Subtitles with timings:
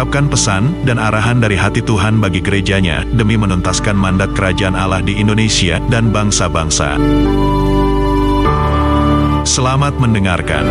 [0.00, 5.20] mengungkapkan pesan dan arahan dari hati Tuhan bagi gerejanya demi menuntaskan mandat kerajaan Allah di
[5.20, 6.96] Indonesia dan bangsa-bangsa.
[9.44, 10.64] Selamat mendengarkan.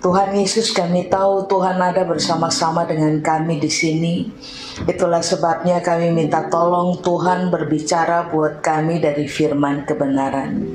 [0.00, 4.32] Tuhan Yesus kami tahu Tuhan ada bersama-sama dengan kami di sini.
[4.88, 10.72] Itulah sebabnya kami minta tolong Tuhan berbicara buat kami dari firman kebenaran.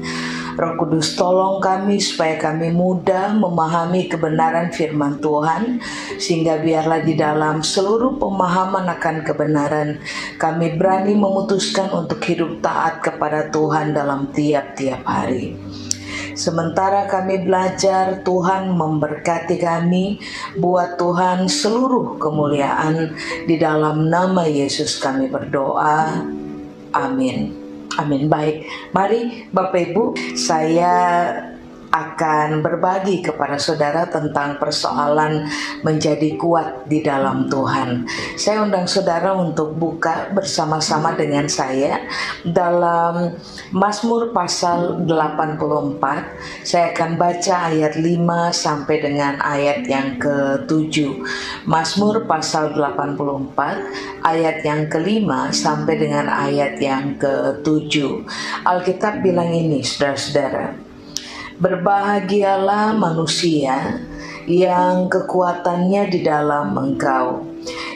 [0.54, 5.82] Roh Kudus tolong kami supaya kami mudah memahami kebenaran firman Tuhan
[6.22, 9.98] sehingga biarlah di dalam seluruh pemahaman akan kebenaran
[10.38, 15.58] kami berani memutuskan untuk hidup taat kepada Tuhan dalam tiap-tiap hari.
[16.34, 20.18] Sementara kami belajar, Tuhan memberkati kami.
[20.58, 23.14] Buat Tuhan seluruh kemuliaan
[23.46, 26.26] di dalam nama Yesus kami berdoa.
[26.94, 27.63] Amin.
[28.02, 28.26] Amin.
[28.26, 30.94] Baik, mari Bapak Ibu, saya
[31.94, 35.46] akan berbagi kepada saudara tentang persoalan
[35.86, 38.10] menjadi kuat di dalam Tuhan.
[38.34, 42.02] Saya undang saudara untuk buka bersama-sama dengan saya
[42.42, 43.38] dalam
[43.70, 46.66] Mazmur pasal 84.
[46.66, 50.98] Saya akan baca ayat 5 sampai dengan ayat yang ke-7.
[51.70, 58.26] Mazmur pasal 84 ayat yang kelima sampai dengan ayat yang ke-7.
[58.66, 60.83] Alkitab bilang ini, saudara-saudara.
[61.62, 64.02] Berbahagialah manusia
[64.50, 67.46] yang kekuatannya di dalam engkau,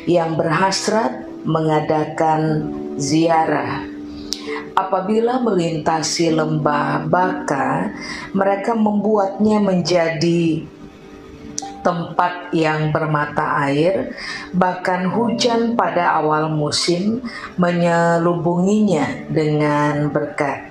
[0.06, 2.70] yang berhasrat mengadakan
[3.02, 3.82] ziarah.
[4.78, 7.98] Apabila melintasi lembah baka,
[8.38, 10.70] mereka membuatnya menjadi
[11.82, 14.12] tempat yang bermata air,
[14.52, 17.24] bahkan hujan pada awal musim
[17.56, 20.67] menyelubunginya dengan berkat.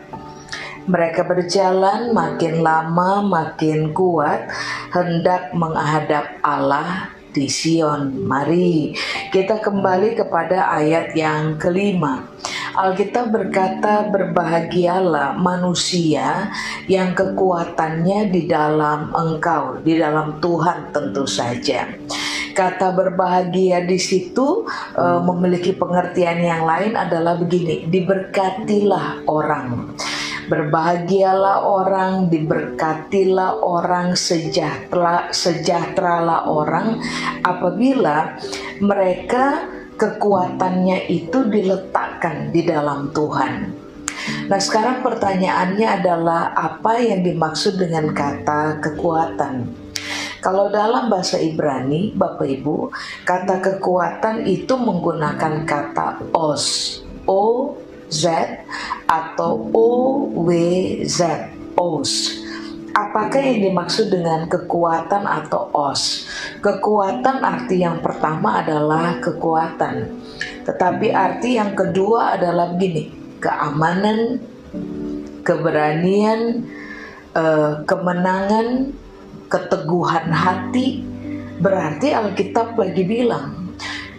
[0.87, 4.47] Mereka berjalan makin lama makin kuat
[4.95, 8.23] hendak menghadap Allah di Sion.
[8.23, 8.95] Mari
[9.35, 12.23] kita kembali kepada ayat yang kelima.
[12.79, 16.55] Alkitab berkata berbahagialah manusia
[16.87, 21.91] yang kekuatannya di dalam engkau, di dalam Tuhan tentu saja
[22.57, 24.65] kata berbahagia di situ
[24.97, 29.93] uh, memiliki pengertian yang lain adalah begini diberkatilah orang
[30.47, 37.03] Berbahagialah orang, diberkatilah orang, sejahtera sejahteralah orang
[37.43, 38.39] apabila
[38.79, 43.84] mereka kekuatannya itu diletakkan di dalam Tuhan.
[44.47, 49.87] Nah, sekarang pertanyaannya adalah apa yang dimaksud dengan kata kekuatan?
[50.39, 52.95] Kalau dalam bahasa Ibrani, Bapak Ibu,
[53.27, 56.99] kata kekuatan itu menggunakan kata os.
[57.27, 57.75] O
[58.11, 58.25] Z
[59.06, 61.21] atau OWZ
[61.75, 62.12] OS.
[62.97, 66.25] Apakah yang dimaksud dengan kekuatan atau OS?
[66.65, 70.16] Kekuatan arti yang pertama adalah kekuatan.
[70.65, 74.41] Tetapi arti yang kedua adalah begini, keamanan,
[75.45, 76.65] keberanian,
[77.37, 78.97] eh, kemenangan,
[79.53, 81.05] keteguhan hati.
[81.61, 83.66] Berarti Alkitab lagi bilang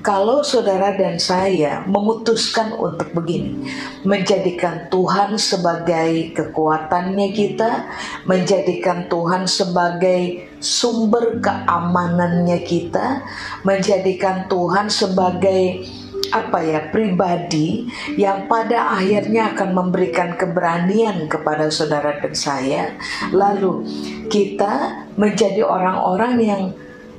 [0.07, 3.68] kalau saudara dan saya memutuskan untuk begini,
[4.07, 7.91] menjadikan Tuhan sebagai kekuatannya kita,
[8.23, 13.19] menjadikan Tuhan sebagai sumber keamanannya kita,
[13.68, 15.84] menjadikan Tuhan sebagai
[16.31, 22.84] apa ya pribadi yang pada akhirnya akan memberikan keberanian kepada saudara dan saya
[23.31, 23.88] lalu
[24.28, 26.63] kita menjadi orang-orang yang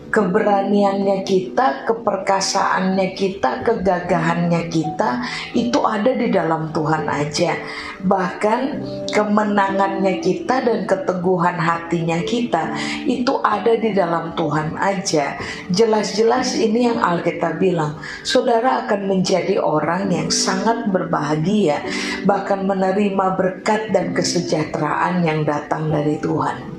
[0.08, 7.52] keberaniannya kita, keperkasaannya kita, kegagahannya kita itu ada di dalam Tuhan aja.
[8.02, 8.60] Bahkan
[9.12, 12.72] kemenangannya kita dan keteguhan hatinya kita
[13.04, 15.36] itu ada di dalam Tuhan aja.
[15.68, 21.84] Jelas-jelas ini yang Alkitab bilang, saudara akan menjadi orang yang sangat berbahagia,
[22.24, 26.77] bahkan menerima berkat dan kesejahteraan yang datang dari Tuhan.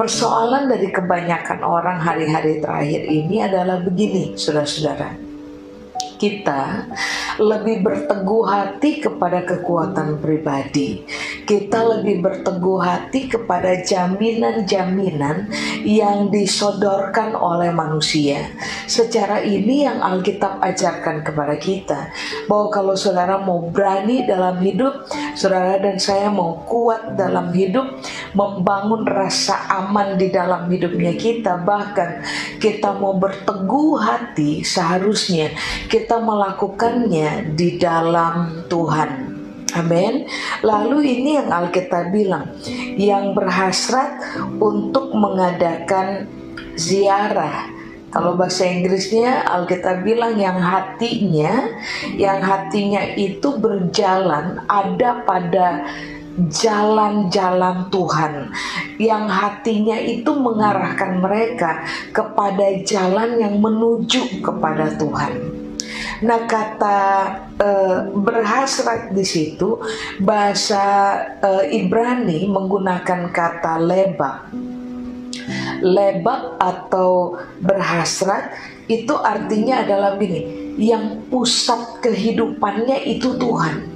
[0.00, 5.12] Persoalan dari kebanyakan orang hari-hari terakhir ini adalah begini, saudara-saudara.
[6.16, 6.88] Kita
[7.36, 11.04] lebih berteguh hati kepada kekuatan pribadi.
[11.50, 15.50] Kita lebih berteguh hati kepada jaminan-jaminan
[15.82, 18.54] yang disodorkan oleh manusia.
[18.86, 22.14] Secara ini yang Alkitab ajarkan kepada kita
[22.46, 27.98] bahwa kalau saudara mau berani dalam hidup, saudara dan saya mau kuat dalam hidup,
[28.30, 32.22] membangun rasa aman di dalam hidupnya kita, bahkan
[32.62, 35.50] kita mau berteguh hati, seharusnya
[35.90, 39.39] kita melakukannya di dalam Tuhan.
[39.76, 40.26] Amin.
[40.62, 42.50] Lalu ini yang Alkitab bilang,
[42.98, 44.18] yang berhasrat
[44.58, 46.26] untuk mengadakan
[46.74, 47.70] ziarah.
[48.10, 51.70] Kalau bahasa Inggrisnya Alkitab bilang yang hatinya,
[52.18, 55.86] yang hatinya itu berjalan ada pada
[56.48, 58.54] jalan-jalan Tuhan
[58.96, 61.84] yang hatinya itu mengarahkan mereka
[62.14, 65.59] kepada jalan yang menuju kepada Tuhan.
[66.20, 67.00] Nah kata
[67.56, 67.68] e,
[68.12, 69.80] berhasrat di situ
[70.20, 74.52] bahasa e, Ibrani menggunakan kata lebak.
[75.80, 78.52] Lebak atau berhasrat
[78.90, 83.88] itu artinya adalah begini, yang pusat kehidupannya itu Tuhan.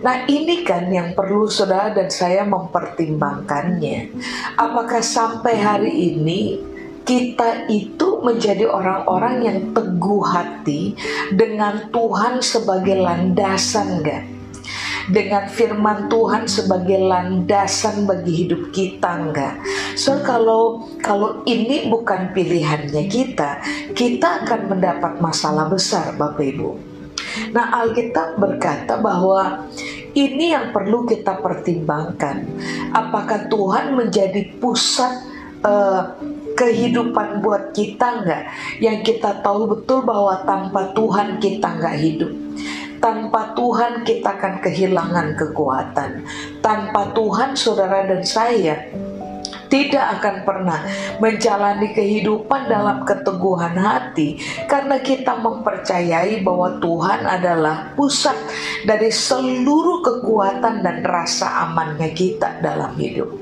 [0.00, 4.12] Nah ini kan yang perlu saudara dan saya mempertimbangkannya.
[4.56, 6.71] Apakah sampai hari ini
[7.02, 10.94] kita itu menjadi orang-orang yang teguh hati
[11.34, 14.24] dengan Tuhan sebagai landasan enggak?
[15.10, 19.58] Dengan firman Tuhan sebagai landasan bagi hidup kita enggak?
[19.98, 23.58] So kalau kalau ini bukan pilihannya kita,
[23.98, 26.70] kita akan mendapat masalah besar Bapak Ibu.
[27.50, 29.66] Nah Alkitab berkata bahwa
[30.12, 32.44] ini yang perlu kita pertimbangkan.
[32.92, 35.24] Apakah Tuhan menjadi pusat
[35.64, 36.12] uh,
[36.54, 38.44] kehidupan buat kita nggak?
[38.78, 42.32] Yang kita tahu betul bahwa tanpa Tuhan kita nggak hidup.
[43.02, 46.22] Tanpa Tuhan kita akan kehilangan kekuatan.
[46.62, 48.78] Tanpa Tuhan saudara dan saya
[49.72, 50.84] tidak akan pernah
[51.16, 54.36] menjalani kehidupan dalam keteguhan hati.
[54.68, 58.36] Karena kita mempercayai bahwa Tuhan adalah pusat
[58.84, 63.41] dari seluruh kekuatan dan rasa amannya kita dalam hidup.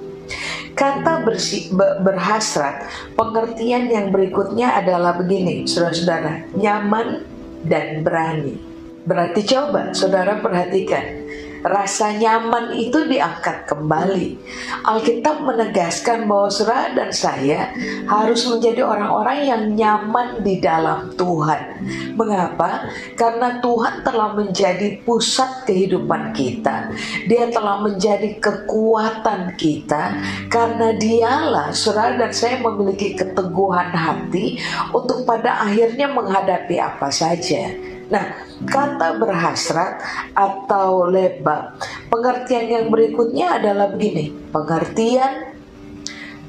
[0.81, 7.29] Kata bersih, berhasrat, pengertian yang berikutnya adalah begini, saudara-saudara, nyaman
[7.69, 8.57] dan berani.
[9.05, 11.29] Berarti coba saudara perhatikan,
[11.65, 14.37] rasa nyaman itu diangkat kembali.
[14.85, 17.73] Alkitab menegaskan bahwa saudara dan saya
[18.09, 21.85] harus menjadi orang-orang yang nyaman di dalam Tuhan.
[22.17, 22.89] Mengapa?
[23.17, 26.93] Karena Tuhan telah menjadi pusat kehidupan kita.
[27.29, 30.17] Dia telah menjadi kekuatan kita
[30.49, 34.61] karena dialah saudara dan saya memiliki keteguhan hati
[34.93, 37.90] untuk pada akhirnya menghadapi apa saja.
[38.11, 40.03] Nah, kata berhasrat
[40.35, 41.79] atau lebak,
[42.11, 45.55] pengertian yang berikutnya adalah begini: pengertian,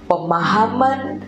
[0.09, 1.21] pemahaman,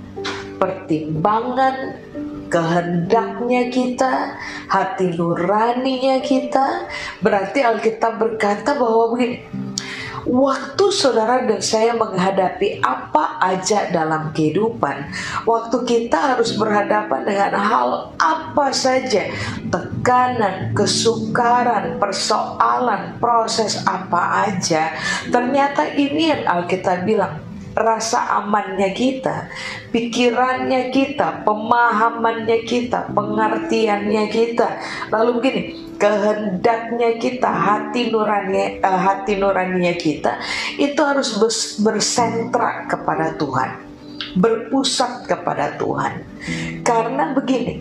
[0.57, 2.01] pertimbangan,
[2.49, 4.37] kehendaknya kita,
[4.69, 6.89] hati nuraninya kita.
[7.21, 9.37] Berarti Alkitab berkata bahwa begini,
[10.23, 15.11] Waktu saudara dan saya menghadapi apa aja dalam kehidupan,
[15.43, 19.27] waktu kita harus berhadapan dengan hal apa saja,
[19.67, 24.95] tekanan, kesukaran, persoalan, proses apa aja,
[25.27, 27.43] ternyata ini yang Alkitab bilang,
[27.73, 29.49] rasa amannya kita,
[29.91, 34.67] pikirannya kita, pemahamannya kita, pengertiannya kita.
[35.09, 35.61] Lalu begini,
[36.03, 40.35] kehendaknya kita, hati nurani uh, hati nuraninya kita
[40.75, 41.39] itu harus
[41.79, 43.79] bersentra kepada Tuhan,
[44.35, 46.27] berpusat kepada Tuhan.
[46.83, 47.79] Karena begini,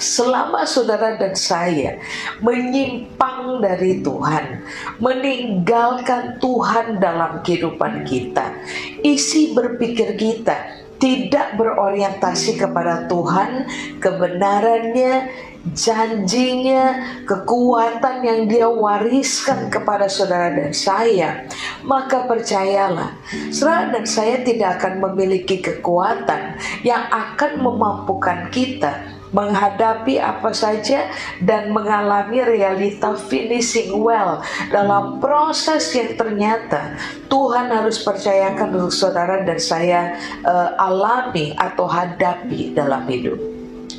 [0.00, 2.00] selama saudara dan saya
[2.40, 4.64] menyimpang dari Tuhan,
[4.96, 8.56] meninggalkan Tuhan dalam kehidupan kita,
[9.04, 13.70] isi berpikir kita tidak berorientasi kepada Tuhan,
[14.02, 15.30] kebenarannya,
[15.74, 21.44] janjinya, kekuatan yang dia wariskan kepada saudara dan saya,
[21.84, 23.16] maka percayalah,
[23.52, 31.08] saudara dan saya tidak akan memiliki kekuatan yang akan memampukan kita menghadapi apa saja
[31.44, 34.40] dan mengalami realita finishing well
[34.72, 36.96] dalam proses yang ternyata
[37.28, 43.36] Tuhan harus percayakan untuk saudara dan saya uh, alami atau hadapi dalam hidup.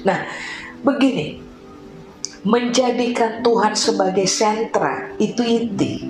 [0.02, 0.26] Nah,
[0.82, 1.49] begini,
[2.44, 6.08] menjadikan Tuhan sebagai sentra itu inti.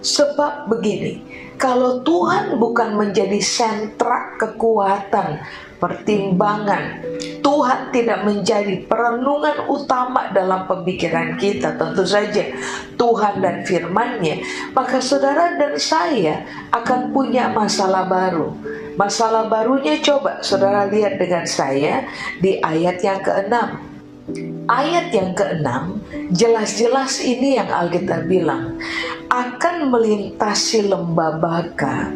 [0.00, 1.20] Sebab begini,
[1.60, 5.44] kalau Tuhan bukan menjadi sentra kekuatan,
[5.76, 7.04] pertimbangan,
[7.44, 12.48] Tuhan tidak menjadi perenungan utama dalam pemikiran kita, tentu saja
[12.96, 14.40] Tuhan dan firman-Nya,
[14.72, 18.56] maka saudara dan saya akan punya masalah baru.
[18.96, 22.08] Masalah barunya coba saudara lihat dengan saya
[22.40, 23.89] di ayat yang keenam.
[24.70, 25.98] Ayat yang keenam,
[26.30, 28.78] jelas-jelas ini yang Alkitab bilang,
[29.26, 32.10] akan melintasi lembah baka.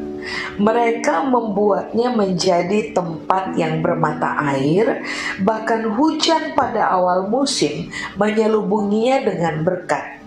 [0.56, 5.04] Mereka membuatnya menjadi tempat yang bermata air,
[5.42, 10.23] bahkan hujan pada awal musim menyelubunginya dengan berkat.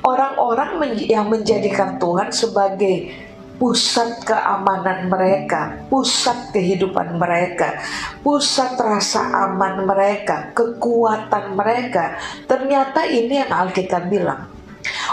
[0.00, 3.12] Orang-orang yang menjadikan Tuhan sebagai
[3.56, 7.78] pusat keamanan mereka, pusat kehidupan mereka,
[8.20, 12.18] pusat rasa aman mereka, kekuatan mereka.
[12.50, 14.50] Ternyata ini yang Alkitab bilang.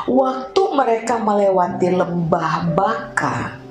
[0.10, 3.62] Waktu mereka melewati lembah baka,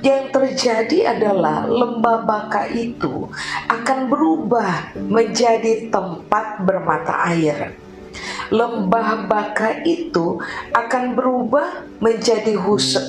[0.00, 3.28] yang terjadi adalah lembah baka itu
[3.68, 7.79] akan berubah menjadi tempat bermata air
[8.50, 10.42] lembah baka itu
[10.74, 12.58] akan berubah menjadi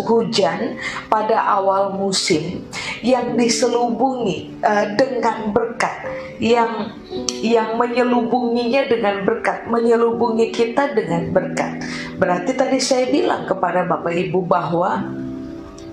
[0.06, 0.78] hujan
[1.10, 2.62] pada awal musim
[3.02, 6.06] yang diselubungi uh, dengan berkat
[6.38, 6.94] yang
[7.42, 11.82] yang menyelubunginya dengan berkat, menyelubungi kita dengan berkat.
[12.18, 15.06] Berarti tadi saya bilang kepada Bapak Ibu bahwa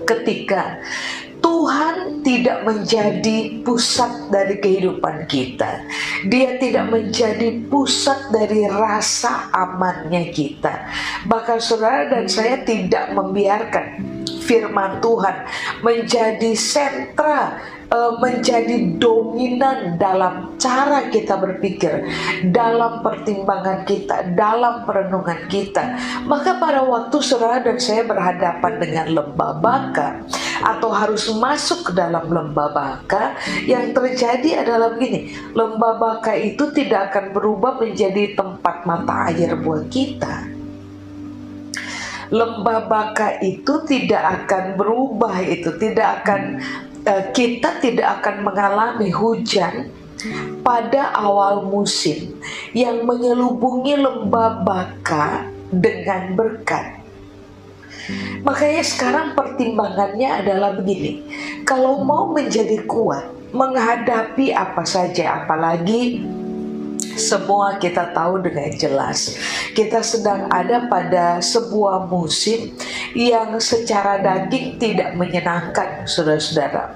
[0.05, 0.81] ketika
[1.39, 5.83] Tuhan tidak menjadi pusat dari kehidupan kita.
[6.27, 10.87] Dia tidak menjadi pusat dari rasa amannya kita.
[11.25, 14.03] Bahkan saudara dan saya tidak membiarkan
[14.43, 15.35] firman Tuhan
[15.85, 22.05] menjadi sentra menjadi dominan dalam cara kita berpikir,
[22.53, 25.97] dalam pertimbangan kita, dalam perenungan kita.
[26.29, 30.21] Maka pada waktu saudara dan saya berhadapan dengan lembah baka
[30.61, 33.33] atau harus masuk ke dalam lembah baka,
[33.65, 39.89] yang terjadi adalah begini, lembah baka itu tidak akan berubah menjadi tempat mata air buat
[39.89, 40.61] kita
[42.29, 46.88] lembah baka itu tidak akan berubah itu tidak akan Eh,
[47.33, 49.89] kita tidak akan mengalami hujan
[50.61, 52.35] pada awal musim
[52.75, 56.99] yang menyelubungi lembah baka dengan berkat.
[58.41, 61.23] Makanya sekarang pertimbangannya adalah begini,
[61.61, 66.21] kalau mau menjadi kuat menghadapi apa saja, apalagi
[67.19, 69.35] semua kita tahu dengan jelas.
[69.75, 72.73] Kita sedang ada pada sebuah musim
[73.13, 76.95] yang secara daging tidak menyenangkan, saudara-saudara.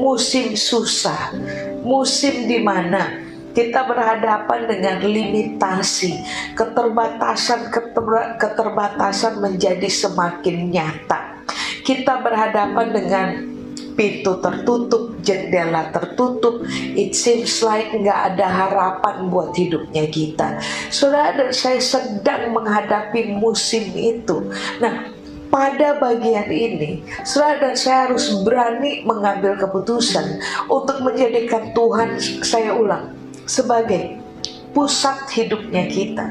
[0.00, 1.36] Musim susah,
[1.84, 6.14] musim di mana kita berhadapan dengan limitasi,
[6.54, 7.74] keterbatasan
[8.38, 11.42] keterbatasan menjadi semakin nyata.
[11.82, 13.57] Kita berhadapan dengan
[13.98, 16.62] pintu tertutup, jendela tertutup,
[16.94, 20.62] it seems like nggak ada harapan buat hidupnya kita.
[20.94, 24.46] Saudara dan saya sedang menghadapi musim itu.
[24.78, 25.10] Nah,
[25.50, 30.38] pada bagian ini, saudara dan saya harus berani mengambil keputusan
[30.70, 33.18] untuk menjadikan Tuhan, saya ulang,
[33.50, 34.22] sebagai
[34.70, 36.30] pusat hidupnya kita,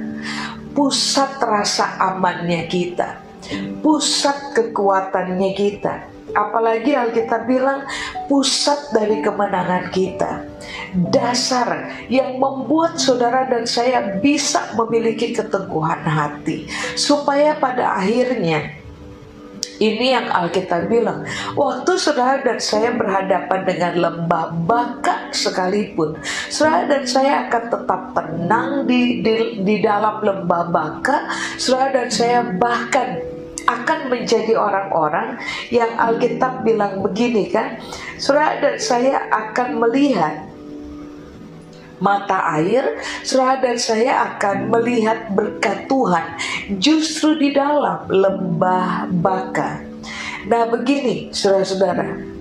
[0.71, 3.19] pusat rasa amannya kita,
[3.83, 6.07] pusat kekuatannya kita,
[6.37, 7.81] Apalagi Alkitab bilang
[8.29, 10.45] pusat dari kemenangan kita.
[11.09, 16.69] Dasar yang membuat saudara dan saya bisa memiliki keteguhan hati.
[16.93, 18.77] Supaya pada akhirnya
[19.77, 21.21] ini yang Alkitab bilang,
[21.53, 26.17] waktu saudara dan saya berhadapan dengan lembah baka sekalipun,
[26.49, 31.29] saudara dan saya akan tetap tenang di, di, di dalam lembah baka,
[31.61, 33.21] saudara dan saya bahkan
[33.67, 35.37] akan menjadi orang-orang
[35.69, 37.77] yang Alkitab bilang begini kan
[38.15, 40.47] Saudara dan saya akan melihat
[41.99, 42.97] mata air
[43.27, 46.25] Saudara dan saya akan melihat berkat Tuhan
[46.79, 49.83] justru di dalam lembah baka
[50.47, 52.37] Nah begini saudara-saudara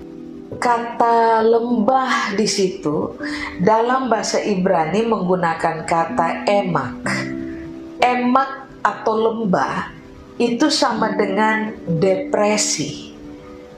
[0.57, 3.19] kata lembah di situ
[3.61, 7.03] dalam bahasa Ibrani menggunakan kata emak.
[7.99, 9.91] Emak atau lembah
[10.37, 13.09] itu sama dengan depresi,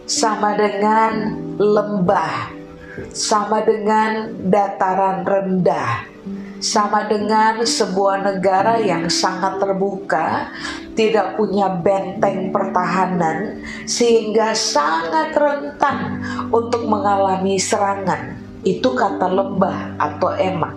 [0.04, 2.52] sama dengan lembah,
[3.16, 6.04] sama dengan dataran rendah,
[6.60, 10.52] sama dengan sebuah negara yang sangat terbuka,
[11.00, 16.20] tidak punya benteng pertahanan, sehingga sangat rentan
[16.52, 18.36] untuk mengalami serangan.
[18.68, 20.76] Itu kata lembah atau emak.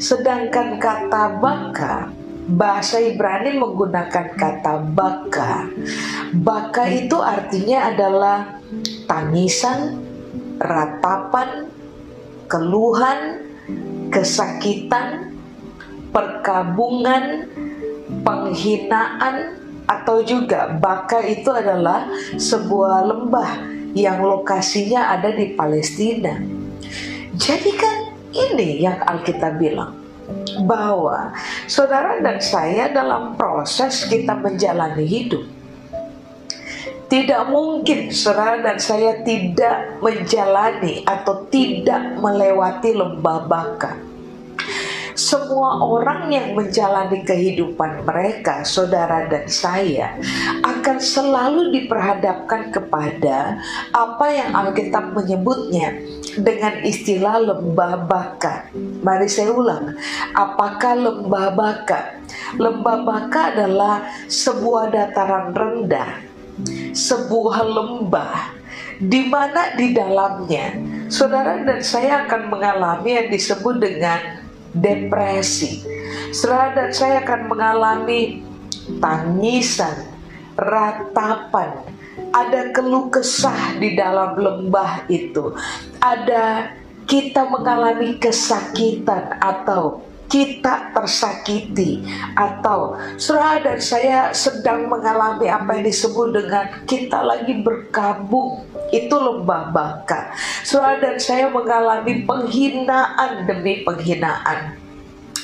[0.00, 2.08] Sedangkan kata baka
[2.48, 5.68] bahasa Ibrani menggunakan kata baka.
[6.32, 8.38] Baka itu artinya adalah
[9.04, 10.00] tangisan,
[10.56, 11.68] ratapan,
[12.48, 13.44] keluhan,
[14.08, 15.36] kesakitan,
[16.08, 17.52] perkabungan,
[18.24, 23.50] penghinaan, atau juga baka itu adalah sebuah lembah
[23.96, 26.36] yang lokasinya ada di Palestina.
[27.32, 27.96] Jadi kan
[28.36, 30.07] ini yang Alkitab bilang
[30.64, 31.32] bahwa
[31.70, 35.44] saudara dan saya dalam proses kita menjalani hidup
[37.08, 44.08] tidak mungkin saudara dan saya tidak menjalani atau tidak melewati lembah baka
[45.18, 50.14] semua orang yang menjalani kehidupan mereka, saudara dan saya,
[50.62, 53.58] akan selalu diperhadapkan kepada
[53.90, 55.98] apa yang Alkitab menyebutnya
[56.38, 58.70] dengan istilah lembah baka.
[59.02, 59.94] Mari saya ulang,
[60.34, 62.22] apakah lembah baka?
[62.56, 66.22] Lembah baka adalah sebuah dataran rendah,
[66.94, 68.58] sebuah lembah
[68.98, 70.74] di mana di dalamnya
[71.06, 74.42] saudara dan saya akan mengalami yang disebut dengan
[74.74, 75.86] depresi.
[76.34, 78.42] Saudara dan saya akan mengalami
[79.00, 80.08] tangisan,
[80.58, 81.84] ratapan,
[82.32, 85.54] ada keluh kesah di dalam lembah itu.
[86.00, 86.72] Ada
[87.08, 92.04] kita mengalami kesakitan atau kita tersakiti
[92.36, 98.60] atau saudara dan saya sedang mengalami apa yang disebut dengan kita lagi berkabung
[98.92, 100.36] itu lembah baka.
[100.68, 104.76] Saudara dan saya mengalami penghinaan demi penghinaan.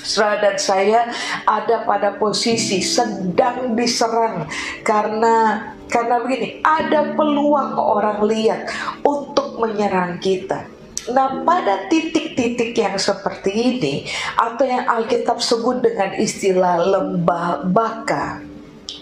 [0.04, 1.08] Saudara dan saya
[1.48, 4.44] ada pada posisi sedang diserang
[4.84, 5.64] karena
[5.94, 8.66] karena begini ada peluang orang lihat
[9.06, 10.66] untuk menyerang kita.
[11.14, 13.94] Nah, pada titik-titik yang seperti ini,
[14.34, 18.40] atau yang Alkitab sebut dengan istilah lembah baka,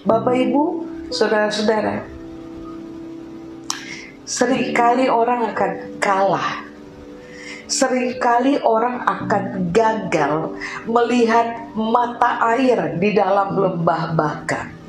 [0.02, 0.64] Bapak Ibu,
[1.14, 2.04] saudara-saudara,
[4.26, 5.72] sering kali orang akan
[6.02, 6.68] kalah.
[7.72, 14.81] Seringkali orang akan gagal melihat mata air di dalam lembah baka.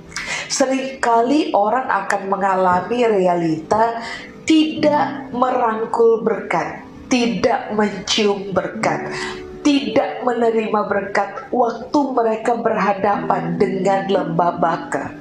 [0.53, 3.97] Seringkali orang akan mengalami realita
[4.45, 9.13] tidak merangkul berkat tidak mencium berkat,
[9.61, 15.13] tidak menerima berkat waktu mereka berhadapan dengan lembah baka.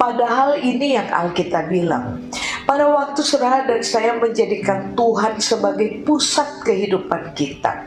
[0.00, 2.24] Padahal ini yang Alkitab bilang.
[2.64, 7.85] Pada waktu saudara dan saya menjadikan Tuhan sebagai pusat kehidupan kita.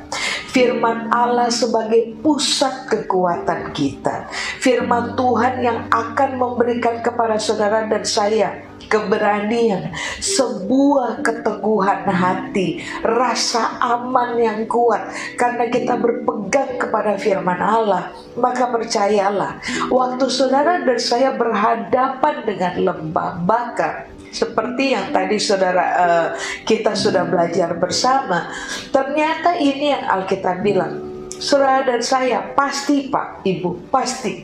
[0.50, 4.26] Firman Allah sebagai pusat kekuatan kita.
[4.58, 14.36] Firman Tuhan yang akan memberikan kepada saudara dan saya keberanian, sebuah keteguhan hati, rasa aman
[14.42, 18.12] yang kuat karena kita berpegang kepada firman Allah.
[18.34, 19.62] Maka percayalah,
[19.94, 26.28] waktu saudara dan saya berhadapan dengan lembah baka, seperti yang tadi saudara uh,
[26.66, 28.50] kita sudah belajar bersama,
[28.94, 30.94] ternyata ini yang Alkitab bilang.
[31.40, 34.44] Saudara dan saya pasti Pak, Ibu, pasti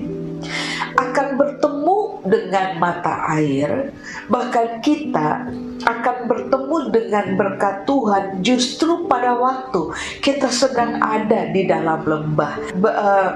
[0.96, 3.92] akan bertemu dengan mata air,
[4.32, 5.52] bahkan kita
[5.84, 9.92] akan bertemu dengan berkat Tuhan justru pada waktu
[10.24, 12.80] kita sedang ada di dalam lembah.
[12.80, 13.32] Be, uh,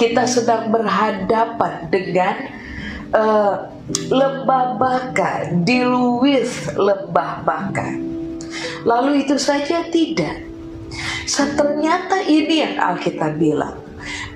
[0.00, 2.34] kita sedang berhadapan dengan
[3.12, 7.92] uh, lembah baka, deal with lembah baka.
[8.84, 10.44] Lalu itu saja tidak.
[11.28, 13.84] Ternyata ini yang Alkitab bilang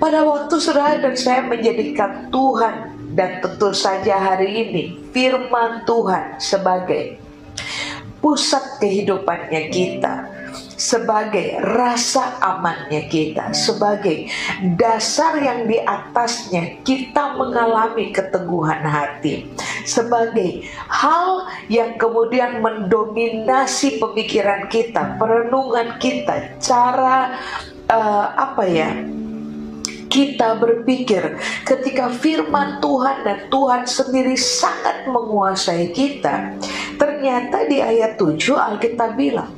[0.01, 4.83] pada waktu saudara dan saya menjadikan Tuhan dan tentu saja hari ini
[5.13, 7.21] firman Tuhan sebagai
[8.23, 10.15] pusat kehidupannya kita
[10.79, 14.31] sebagai rasa amannya kita, sebagai
[14.79, 19.51] dasar yang di atasnya kita mengalami keteguhan hati,
[19.83, 27.35] sebagai hal yang kemudian mendominasi pemikiran kita, perenungan kita, cara
[27.91, 28.91] uh, apa ya?
[30.09, 31.37] kita berpikir
[31.69, 36.57] ketika firman Tuhan dan Tuhan sendiri sangat menguasai kita.
[36.97, 39.58] Ternyata di ayat 7 Alkitab bilang,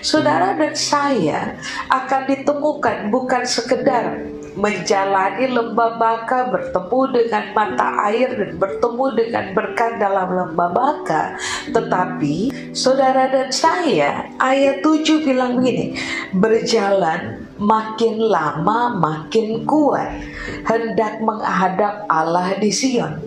[0.00, 1.56] saudara dan saya
[1.90, 10.02] akan ditemukan bukan sekedar menjalani lembah baka, bertemu dengan mata air dan bertemu dengan berkat
[10.02, 11.38] dalam lembah baka.
[11.70, 15.94] Tetapi saudara dan saya, ayat 7 bilang begini,
[16.34, 20.08] berjalan makin lama makin kuat
[20.64, 23.18] hendak menghadap Allah di Sion.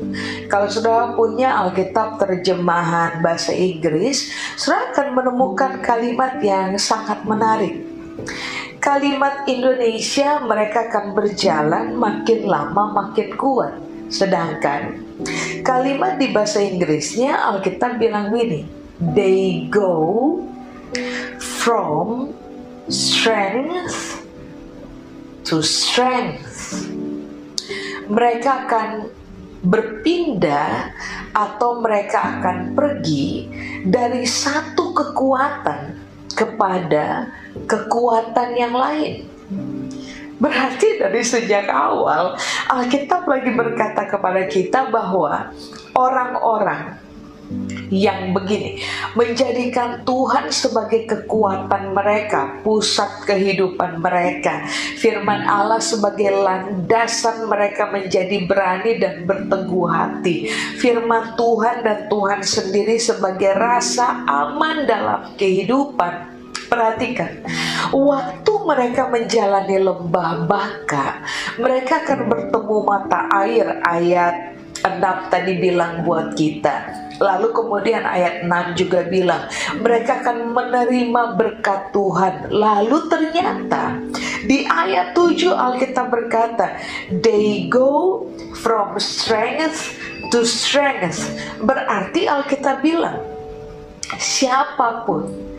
[0.48, 7.92] Kalau saudara punya Alkitab terjemahan bahasa Inggris, saudara akan menemukan kalimat yang sangat menarik
[8.82, 13.78] kalimat Indonesia mereka akan berjalan makin lama makin kuat.
[14.12, 15.08] Sedangkan
[15.64, 18.68] kalimat di bahasa Inggrisnya Alkitab bilang begini,
[19.16, 20.42] they go
[21.40, 22.36] from
[22.92, 24.21] strength
[25.46, 26.86] to strength.
[28.12, 28.88] Mereka akan
[29.62, 30.92] berpindah
[31.32, 33.48] atau mereka akan pergi
[33.86, 35.96] dari satu kekuatan
[36.34, 37.30] kepada
[37.70, 39.30] kekuatan yang lain.
[40.42, 42.34] Berarti dari sejak awal
[42.66, 45.54] Alkitab lagi berkata kepada kita bahwa
[45.94, 46.98] orang-orang
[47.92, 48.80] yang begini
[49.20, 54.64] menjadikan Tuhan sebagai kekuatan mereka, pusat kehidupan mereka,
[54.96, 60.48] firman Allah sebagai landasan mereka menjadi berani dan berteguh hati,
[60.80, 66.40] firman Tuhan dan Tuhan sendiri sebagai rasa aman dalam kehidupan.
[66.72, 67.44] Perhatikan,
[67.92, 71.20] waktu mereka menjalani lembah baka,
[71.60, 78.82] mereka akan bertemu mata air ayat 6 tadi bilang buat kita Lalu kemudian ayat 6
[78.82, 79.46] juga bilang
[79.78, 82.50] mereka akan menerima berkat Tuhan.
[82.50, 84.02] Lalu ternyata
[84.50, 86.82] di ayat 7 Alkitab berkata,
[87.22, 88.26] they go
[88.58, 89.94] from strength
[90.34, 91.30] to strength.
[91.62, 93.22] Berarti Alkitab bilang
[94.18, 95.51] siapa pun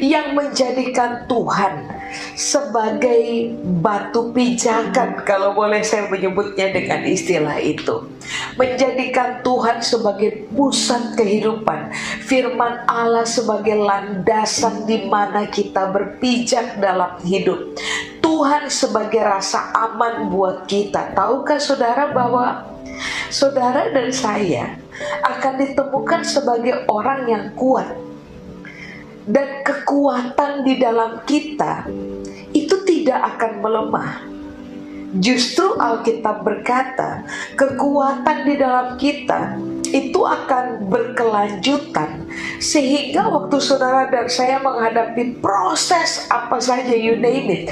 [0.00, 1.86] yang menjadikan Tuhan
[2.34, 8.08] sebagai batu pijakan kalau boleh saya menyebutnya dengan istilah itu.
[8.54, 11.90] Menjadikan Tuhan sebagai pusat kehidupan.
[12.24, 17.74] Firman Allah sebagai landasan di mana kita berpijak dalam hidup.
[18.20, 21.16] Tuhan sebagai rasa aman buat kita.
[21.16, 22.64] Tahukah saudara bahwa
[23.32, 24.76] saudara dan saya
[25.24, 27.88] akan ditemukan sebagai orang yang kuat
[29.28, 31.88] dan kekuatan di dalam kita
[32.56, 34.10] itu tidak akan melemah.
[35.10, 37.26] Justru Alkitab berkata,
[37.58, 39.58] kekuatan di dalam kita
[39.90, 42.30] itu akan berkelanjutan
[42.62, 47.62] sehingga waktu saudara dan saya menghadapi proses apa saja you name it,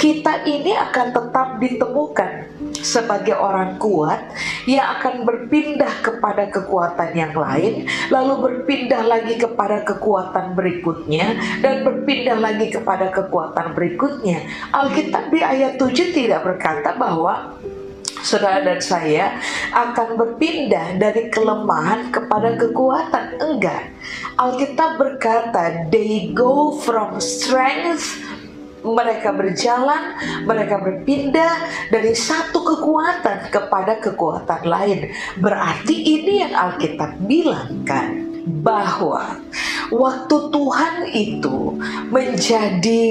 [0.00, 2.45] kita ini akan tetap ditemukan
[2.86, 4.30] sebagai orang kuat
[4.70, 12.38] yang akan berpindah kepada kekuatan yang lain, lalu berpindah lagi kepada kekuatan berikutnya, dan berpindah
[12.38, 14.46] lagi kepada kekuatan berikutnya.
[14.70, 17.58] Alkitab di ayat 7 tidak berkata bahwa
[18.26, 19.38] saudara dan saya
[19.70, 23.38] akan berpindah dari kelemahan kepada kekuatan.
[23.38, 23.94] Enggak.
[24.34, 28.18] Alkitab berkata, they go from strength
[28.86, 30.14] mereka berjalan,
[30.46, 31.52] mereka berpindah
[31.90, 35.10] dari satu kekuatan kepada kekuatan lain.
[35.42, 39.42] Berarti ini yang Alkitab bilang kan bahwa
[39.90, 41.74] waktu Tuhan itu
[42.14, 43.06] menjadi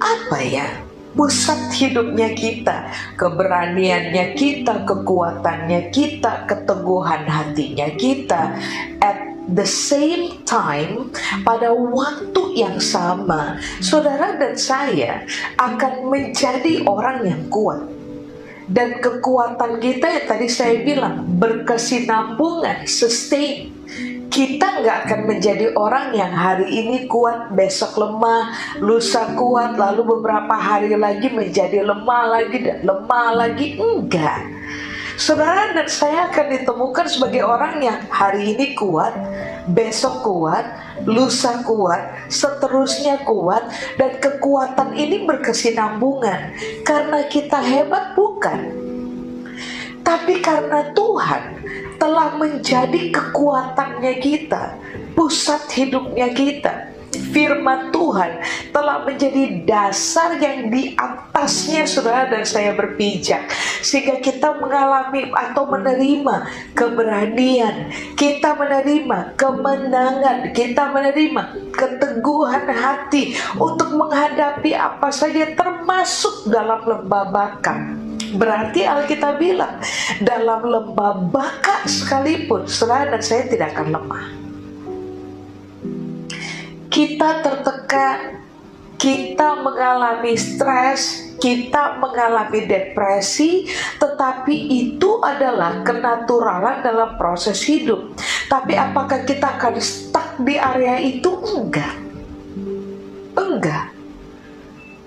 [0.00, 0.68] apa ya?
[1.10, 2.86] pusat hidupnya kita,
[3.18, 8.42] keberaniannya kita, kekuatannya kita, keteguhan hatinya kita.
[9.02, 11.10] At the same time
[11.42, 15.26] pada waktu yang sama saudara dan saya
[15.58, 17.82] akan menjadi orang yang kuat
[18.70, 23.74] dan kekuatan kita yang tadi saya bilang berkesinambungan sustain
[24.30, 30.54] kita nggak akan menjadi orang yang hari ini kuat, besok lemah, lusa kuat, lalu beberapa
[30.54, 33.74] hari lagi menjadi lemah lagi lemah lagi.
[33.74, 34.40] Enggak.
[35.20, 39.12] Saudara dan saya akan ditemukan sebagai orang yang hari ini kuat,
[39.68, 40.64] besok kuat,
[41.04, 43.68] lusa kuat, seterusnya kuat,
[44.00, 46.56] dan kekuatan ini berkesinambungan.
[46.88, 48.72] Karena kita hebat bukan,
[50.00, 51.68] tapi karena Tuhan
[52.00, 54.80] telah menjadi kekuatannya kita,
[55.12, 56.96] pusat hidupnya kita
[57.30, 63.50] firman Tuhan telah menjadi dasar yang di atasnya saudara dan saya berpijak.
[63.80, 66.36] Sehingga kita mengalami atau menerima
[66.76, 67.90] keberanian.
[68.14, 70.52] Kita menerima kemenangan.
[70.52, 79.82] Kita menerima keteguhan hati untuk menghadapi apa saja termasuk dalam lembah bakar Berarti Alkitab bilang
[80.22, 84.39] dalam lembah baka sekalipun saudara dan saya tidak akan lemah
[86.90, 88.42] kita tertekan,
[89.00, 93.64] kita mengalami stres, kita mengalami depresi,
[93.96, 98.12] tetapi itu adalah kenaturalan dalam proses hidup.
[98.50, 101.30] Tapi apakah kita akan stuck di area itu?
[101.30, 101.96] Enggak.
[103.38, 103.96] Enggak.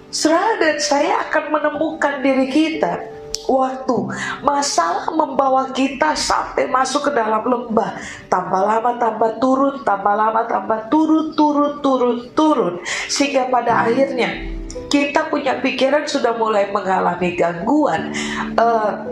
[0.10, 3.02] Serah dan saya akan menemukan diri kita
[3.50, 3.98] waktu
[4.39, 8.00] masalah membawa kita sampai masuk ke dalam lembah
[8.32, 12.74] tambah lama tambah turun tambah lama tambah turun turun turun turun
[13.12, 14.54] sehingga pada akhirnya
[14.93, 18.13] kita punya pikiran sudah mulai mengalami gangguan,
[18.58, 19.06] uh,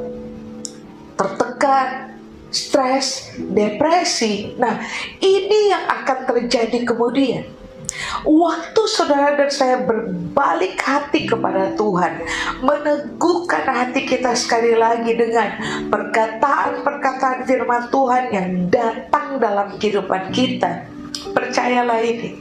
[1.18, 2.18] tertekan,
[2.54, 4.58] stres, depresi.
[4.58, 4.82] Nah,
[5.22, 7.61] ini yang akan terjadi kemudian.
[8.22, 12.24] Waktu saudara dan saya berbalik hati kepada Tuhan,
[12.62, 15.58] meneguhkan hati kita sekali lagi dengan
[15.90, 20.86] perkataan-perkataan firman Tuhan yang datang dalam kehidupan kita.
[21.34, 22.38] Percayalah ini,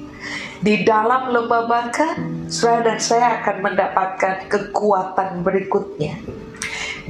[0.61, 2.17] di dalam lembah baka,
[2.53, 6.15] saudara dan saya akan mendapatkan kekuatan berikutnya.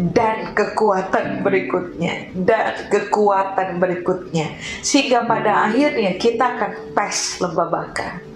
[0.01, 4.57] Dan kekuatan berikutnya dan kekuatan berikutnya.
[4.81, 8.30] Sehingga pada akhirnya kita akan pes lembah baka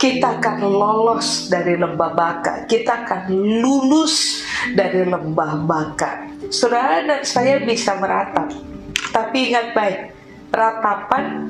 [0.00, 2.64] kita akan lolos dari lembah baka.
[2.64, 3.28] Kita akan
[3.60, 4.40] lulus
[4.72, 6.24] dari lembah baka.
[6.48, 8.48] Saudara dan saya bisa meratap.
[9.12, 10.16] Tapi ingat baik
[10.48, 11.44] ratapan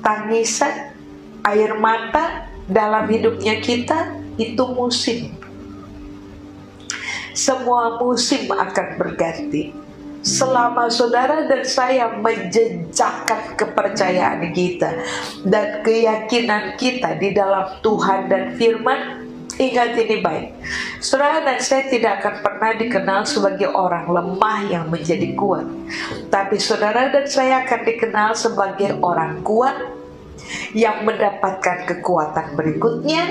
[0.00, 0.96] tangisan
[1.44, 5.36] air mata dalam hidupnya kita itu musim.
[7.36, 9.76] Semua musim akan berganti.
[10.20, 15.00] Selama saudara dan saya menjejakkan kepercayaan kita
[15.48, 19.24] dan keyakinan kita di dalam Tuhan dan firman,
[19.56, 20.52] ingat ini baik.
[21.00, 25.64] Saudara dan saya tidak akan pernah dikenal sebagai orang lemah yang menjadi kuat.
[26.28, 30.00] Tapi saudara dan saya akan dikenal sebagai orang kuat
[30.76, 33.24] yang mendapatkan kekuatan berikutnya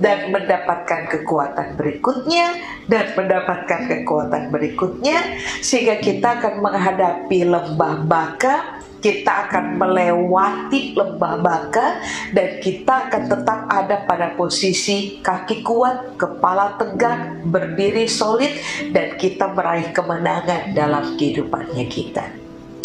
[0.00, 2.56] dan mendapatkan kekuatan berikutnya
[2.88, 12.04] dan mendapatkan kekuatan berikutnya sehingga kita akan menghadapi lembah baka kita akan melewati lembah baka
[12.36, 18.52] dan kita akan tetap ada pada posisi kaki kuat, kepala tegak, berdiri solid
[18.92, 22.28] dan kita meraih kemenangan dalam kehidupannya kita.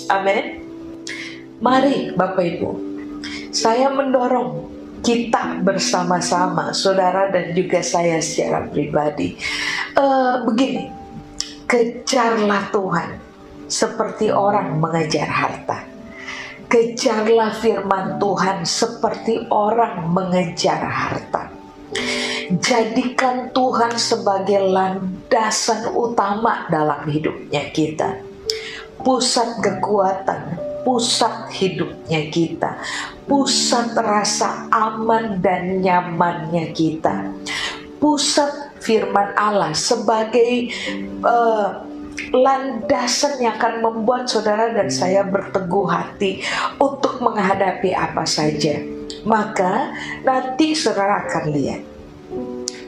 [0.07, 0.63] Amin.
[1.59, 2.71] Mari Bapak Ibu,
[3.51, 4.74] saya mendorong
[5.05, 9.37] kita bersama-sama, saudara dan juga saya secara pribadi.
[9.93, 10.89] Uh, begini,
[11.69, 13.09] kejarlah Tuhan
[13.69, 15.85] seperti orang mengejar harta.
[16.65, 21.53] Kejarlah firman Tuhan seperti orang mengejar harta.
[22.49, 28.17] Jadikan Tuhan sebagai landasan utama dalam hidupnya kita.
[29.05, 32.77] Pusat kekuatan, pusat hidupnya kita,
[33.25, 37.33] pusat rasa aman dan nyamannya kita,
[37.97, 40.69] pusat firman Allah sebagai
[41.25, 41.81] uh,
[42.31, 46.45] landasan yang akan membuat saudara dan saya berteguh hati
[46.77, 48.77] untuk menghadapi apa saja.
[49.25, 49.89] Maka
[50.21, 51.94] nanti saudara akan lihat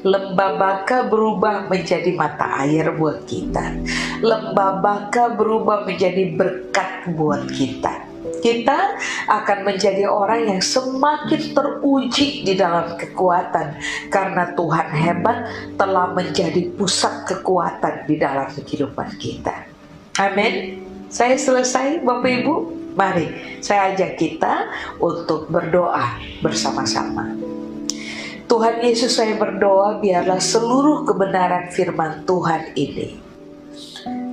[0.05, 3.73] lembah baka berubah menjadi mata air buat kita.
[4.21, 8.05] Lembah baka berubah menjadi berkat buat kita.
[8.37, 8.79] Kita
[9.27, 13.81] akan menjadi orang yang semakin teruji di dalam kekuatan
[14.13, 15.37] karena Tuhan hebat
[15.79, 19.65] telah menjadi pusat kekuatan di dalam kehidupan kita.
[20.21, 20.85] Amin.
[21.07, 22.55] Saya selesai Bapak Ibu.
[22.97, 27.56] Mari saya ajak kita untuk berdoa bersama-sama.
[28.47, 33.27] Tuhan Yesus saya berdoa biarlah seluruh kebenaran firman Tuhan ini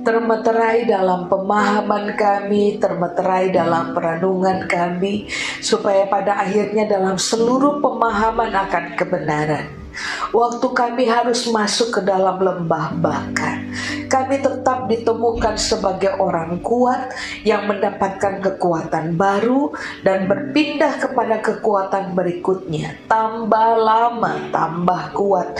[0.05, 5.25] termeterai dalam pemahaman kami, termeterai dalam perenungan kami,
[5.65, 9.84] supaya pada akhirnya dalam seluruh pemahaman akan kebenaran.
[10.31, 13.63] Waktu kami harus masuk ke dalam lembah baka,
[14.11, 17.11] kami tetap ditemukan sebagai orang kuat
[17.47, 19.71] yang mendapatkan kekuatan baru
[20.03, 22.99] dan berpindah kepada kekuatan berikutnya.
[23.07, 25.55] Tambah lama, tambah kuat,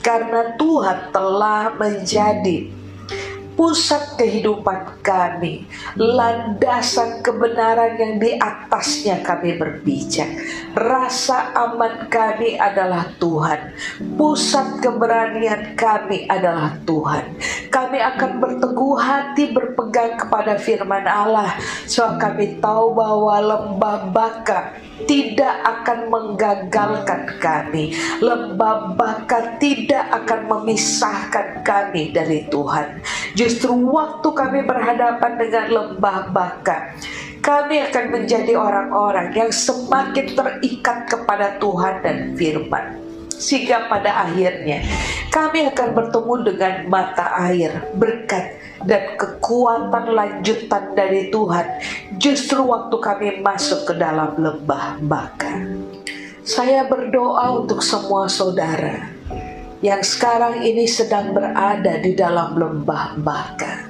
[0.00, 2.79] karena Tuhan telah menjadi
[3.60, 5.68] pusat kehidupan kami,
[6.00, 10.32] landasan kebenaran yang di atasnya kami berpijak.
[10.72, 13.76] Rasa aman kami adalah Tuhan,
[14.16, 17.36] pusat keberanian kami adalah Tuhan.
[17.68, 21.52] Kami akan berteguh hati berpegang kepada firman Allah,
[21.84, 24.72] so kami tahu bahwa lembah baka
[25.04, 27.92] tidak akan menggagalkan kami.
[28.20, 33.00] Lembah baka tidak akan memisahkan kami dari Tuhan.
[33.50, 36.94] Justru waktu kami berhadapan dengan lembah baka,
[37.42, 43.02] kami akan menjadi orang-orang yang semakin terikat kepada Tuhan dan firman.
[43.34, 44.86] Sehingga pada akhirnya
[45.34, 48.54] kami akan bertemu dengan mata air berkat
[48.86, 51.66] dan kekuatan lanjutan dari Tuhan
[52.22, 55.58] justru waktu kami masuk ke dalam lembah baka.
[56.46, 59.10] Saya berdoa untuk semua saudara
[59.80, 63.89] yang sekarang ini sedang berada di dalam lembah baka.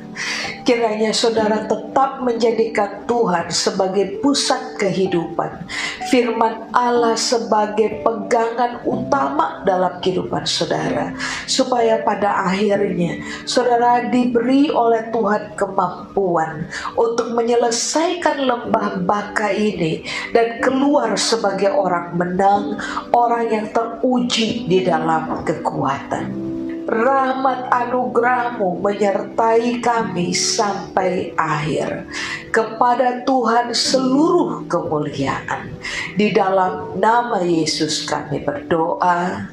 [0.61, 5.65] Kiranya saudara tetap menjadikan Tuhan sebagai pusat kehidupan,
[6.13, 11.17] firman Allah sebagai pegangan utama dalam kehidupan saudara,
[11.49, 16.69] supaya pada akhirnya saudara diberi oleh Tuhan kemampuan
[16.99, 20.05] untuk menyelesaikan lembah baka ini
[20.37, 22.77] dan keluar sebagai orang menang,
[23.17, 26.50] orang yang teruji di dalam kekuatan
[26.91, 32.11] rahmat anugerahmu menyertai kami sampai akhir.
[32.51, 35.71] Kepada Tuhan seluruh kemuliaan.
[36.19, 39.47] Di dalam nama Yesus kami berdoa.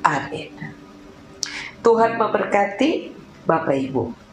[0.00, 0.48] Amin.
[1.84, 3.12] Tuhan memberkati
[3.44, 4.27] Bapak Ibu.